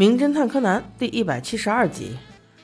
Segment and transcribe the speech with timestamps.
[0.00, 2.16] 名侦探柯南第一百七十二集：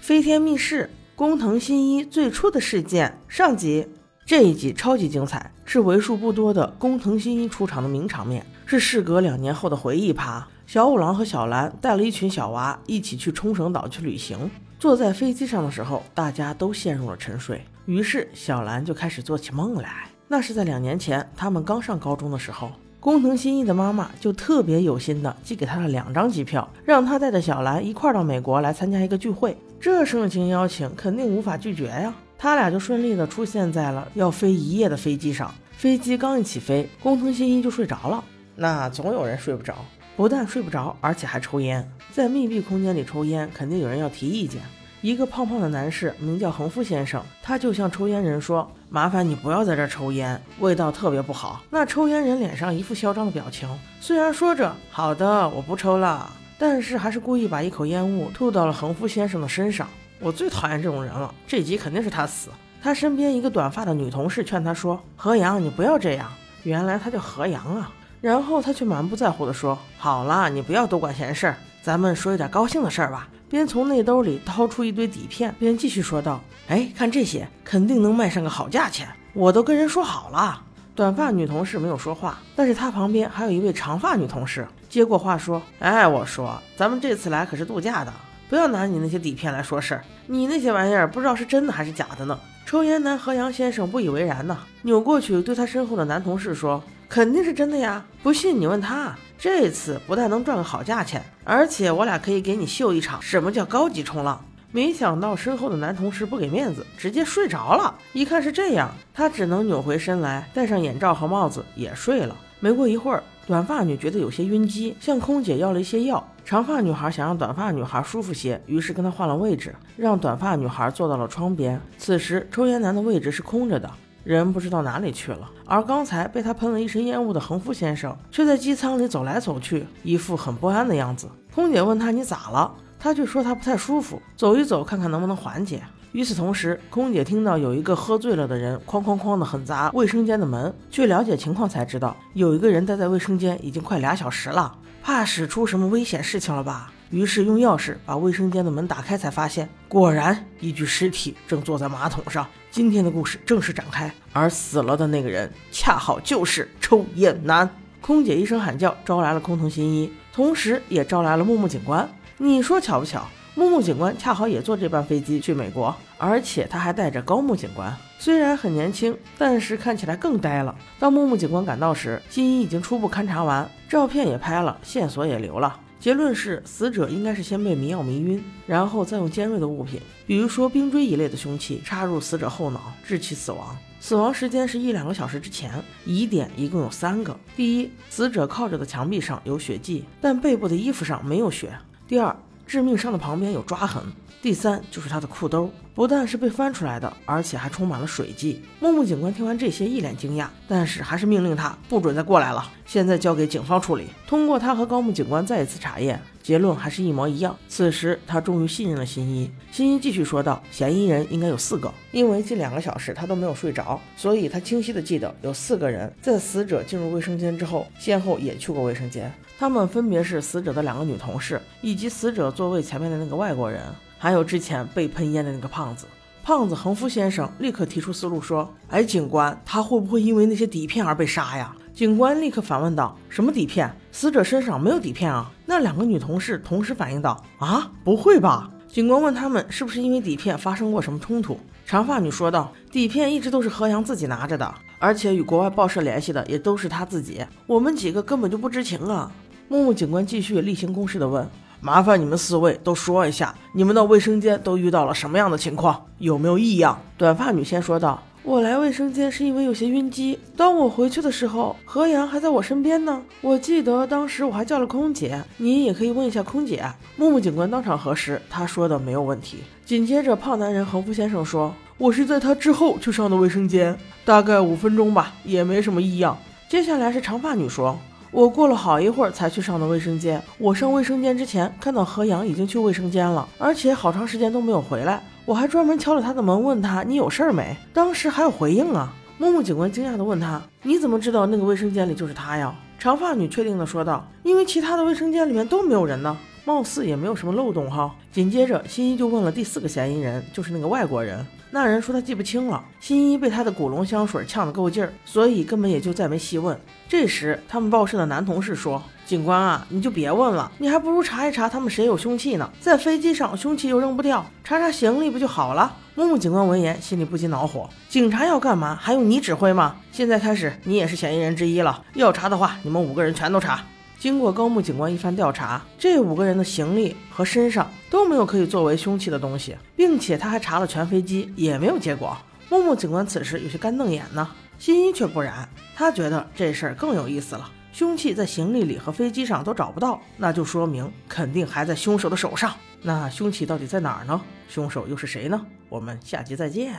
[0.00, 3.88] 飞天密室，工藤新一最初的事件上集。
[4.24, 10.46] 这一集超级精彩，是为数不多的工藤新一出场的名场面，是事隔两年后的回忆趴。
[10.64, 14.48] 小五郎和小兰带了一群小娃一起去冲绳岛去旅行。
[14.78, 20.08] 坐在飞机上的时候，大家都陷入了沉睡，于是小兰就开始做起梦来。
[20.28, 22.70] 那是在两年前，他们刚上高中的时候。
[23.04, 29.54] 工藤新一的妈妈就特别有心的寄给他了两张机票，让他带着小兰一块儿到美国来参加一个聚会。
[29.78, 35.54] 这盛情邀请肯定无法拒绝呀，他俩就顺利的出现在了要飞一夜的飞机上。
[35.72, 38.24] 飞机刚一起飞，工藤新一就睡着了。
[38.56, 39.74] 那总有人睡不着，
[40.16, 41.86] 不但睡不着，而且还抽烟。
[42.10, 44.62] 在密闭空间里抽烟，肯定有人要提意见。
[45.04, 53.68] 一个胖胖的男士名叫横夫先生，他就向抽烟人说：“麻烦你不要在这儿抽烟，味道特别不好。”那抽烟人脸上一副嚣张的表情，
[54.00, 59.86] 虽然说着“好的，我不抽了”，但是还是故意把一口烟雾吐到了横夫先生的身上。
[60.20, 62.48] 我最讨厌这种人了，这集肯定是他死。
[62.82, 66.32] 他身边一个短发的女同事劝他说：“何阳，你不要这样。”
[66.64, 67.92] 原来他叫何阳啊。
[68.22, 79.06] 然后他却满不在乎地说：“好了，你不要多管闲事儿，咱们说一点高兴的事儿吧。”边从内兜里掏出一堆底片，边继续说道：“哎，看这些，肯定能卖上个好价钱。
[79.34, 80.62] 我都跟人说好了。”
[80.96, 88.10] 短发女同事没有说话，但是她旁边还有一位长发女同事接过话说：“哎，我说，咱们这次来可是度假的，
[88.54, 90.04] 不要拿你那些底片来说事儿。
[90.28, 96.80] 你那些玩意儿不知道是真的还是假的呢。”抽烟男何阳先生不以为然呢，扭过去对他身后的男同事说
[97.10, 104.40] ：“肯定是真的呀，不信你问他。”这次不但能赚个好价钱，而且我俩可以给你秀一场什么叫高级冲浪。
[104.70, 107.92] 没想到身后的男同事不给面子，直接睡着了。
[108.12, 112.36] 一看是这样，他只能扭回身来，戴上眼罩和帽子也睡了。
[112.60, 116.26] 没过一会儿，短发女觉得有些晕机，向空姐要了一些药。
[116.46, 121.78] 长发女孩想让短发女孩舒服些，于是跟她换了位置，让短发女孩坐到了窗边。
[121.98, 123.90] 此时抽烟男的位置是空着的。
[124.24, 131.28] 人不知道哪里去了，而刚才被他喷了一身烟雾的横夫先生，却在机舱里走来走去，一副很不安的样子。
[131.54, 135.82] 空姐问他你咋了，他却说他不太舒服，走一走看看能不能缓解。
[136.14, 146.92] 与此同时，空姐听到有一个喝醉了的人哐哐哐的狠砸卫生间的门，据了解情况才知道，有一个人待在卫生间已经快俩小时了，怕是出什么危险事情了吧。
[147.10, 152.46] 于是用钥匙把卫生间的门打开，才发现果然一具尸体正坐在马桶上。
[152.70, 157.68] 今天的故事正式展开，而死了的那个人恰好就是抽烟男。
[158.00, 162.08] 空姐一声喊叫，招来了空藤新一，同时也招来了木木警官。
[162.38, 163.26] 你说巧不巧？
[163.56, 167.94] 木木警官恰好也坐这班飞机去美国，而且他还带着高木警官。
[168.18, 170.74] 虽然很年轻，但是看起来更呆了。
[170.98, 175.78] 当木木警官赶到时，新一已经初步勘察完，照片也拍了，线索也留了。
[176.00, 183.76] 结论是，死者应该是先被迷药迷晕，然后再用尖锐的物品，比如说冰锥一类的凶器插入死者后脑，致其死亡。
[184.00, 185.70] 死亡时间是一两个小时之前。
[186.04, 191.68] 疑点一共有三个：第一，死者靠着的墙壁上有血迹，但背部的衣服上没有血；
[192.06, 192.36] 第二，
[192.66, 194.02] 致命伤的旁边有抓痕。
[194.42, 198.62] 第三就是他的裤兜，不但是被翻出来的，而且还充满了水迹。
[198.78, 204.08] 木木警官听完这些，一脸惊讶，但是还是命令他不准再过来了，现在交给警方处理。
[204.26, 207.56] 通过他和高木警官再一次查验，结论还是一模一样。
[207.68, 209.50] 此时他终于信任了新一。
[209.72, 219.32] 新一继续说道：“嫌疑人应该有四个，因为近两个小时他都没有睡着，所以他清晰的记得有四个人在死者进入卫生间之后，先后也去过卫生间。
[219.58, 223.82] 他们分别是死者的两个女同事，以及死者座位前面的那个外国人。”
[224.16, 226.06] 还有之前被喷烟的那个胖子，
[226.42, 233.88] 胖子横夫先生立刻提出思路说：“哎，警官，他会不会因为那些底片而被杀呀？”警官立刻反问道：“什么底片？
[234.10, 241.56] 死者身上没有底片啊！”那两个女同事同时反应道：“啊，不会吧？”警官问他们是不是因为底片发生过什么冲突。
[241.86, 249.30] 长发女说道：“底片一直都是何阳自己拿着的，而且与国外报社联系的也都是他自己，我们几个根本就不知情啊。”
[249.68, 251.48] 木木警官继续例行公事地问。
[251.80, 256.06] 麻烦你们四位都说一下，你们的卫生间都遇到了什么样的情况？
[256.18, 257.00] 有没有异样？
[257.16, 260.38] 短发女先说道：“我来卫生间是因为有些晕机。
[260.54, 263.22] 当我回去的时候，何阳还在我身边呢。
[263.40, 266.84] 我记得当时我还叫了空姐，你也可以问一下空姐。”
[267.16, 269.60] 木木警官当场核实，他说的没有问题。
[269.86, 273.96] 紧接着，胖男人横幅先生说：“我是在他之后去上的卫生间，
[274.26, 276.36] 大概五分钟吧，也没什么异样。”
[276.68, 277.98] 接下来是长发女说。
[278.34, 280.42] 我过了好一会儿才去上的卫生间。
[280.58, 285.22] 我上卫生间之前看到何阳已经去卫生间了，而且好长时间都没有回来。
[285.44, 287.76] 我还专门敲了他的门，问他你有事儿没？
[287.92, 289.14] 当时还有回应啊。
[289.38, 298.14] 木木警官惊讶地问他：“你怎么知道那个卫生间里就是他呀？”长发女确定地说道：“因为其他的卫生间里面都没有人呢。”貌似也没有什么漏洞哈。
[298.32, 301.44] 紧接着，新一就问了第四个嫌疑人，就是那个外国人。
[301.70, 302.82] 那人说他记不清了。
[303.00, 306.78] 新一被他的古龙香水呛得够劲儿，所以根本也就再没细问。
[307.08, 312.70] 这时，他们报社的男同事说：“警官啊，你就别问了，你还不如查一查他们谁有凶器呢。
[312.80, 318.94] 在飞机上，凶器又扔不掉，查查行李不就好了？”木木警官闻言，心里不禁恼火：“警察要干嘛？
[318.94, 319.96] 还用你指挥吗？
[320.12, 322.04] 现在开始，你也是嫌疑人之一了。
[322.14, 323.82] 要查的话，你们五个人全都查。”
[324.24, 332.34] 经过高木警官一番调查，这五个人的行李和身上都没有可以作为凶器的东西，并且他还查了全飞机，也没有结果。
[332.70, 337.70] 木木警官此时有些干瞪眼呢，新一却不然，他觉得这事儿更有意思了。
[337.92, 342.72] 凶器在行李里和飞机上都找不到，那就说明肯定还在凶手的手上。
[343.02, 344.40] 那凶器到底在哪儿呢？
[344.70, 345.66] 凶手又是谁呢？
[345.90, 346.94] 我们下集再见。